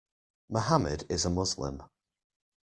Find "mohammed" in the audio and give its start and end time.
0.49-1.05